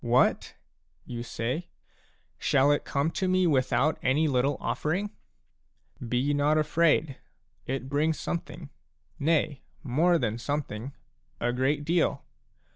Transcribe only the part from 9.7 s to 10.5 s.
more than